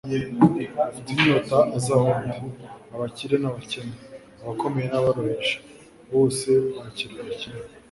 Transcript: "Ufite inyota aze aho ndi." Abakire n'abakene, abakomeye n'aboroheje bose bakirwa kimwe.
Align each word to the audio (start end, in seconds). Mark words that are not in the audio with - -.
"Ufite 0.89 1.09
inyota 1.15 1.57
aze 1.75 1.91
aho 1.97 2.09
ndi." 2.25 2.39
Abakire 2.93 3.35
n'abakene, 3.39 3.95
abakomeye 4.41 4.87
n'aboroheje 4.89 5.55
bose 6.11 6.49
bakirwa 6.77 7.21
kimwe. 7.39 7.63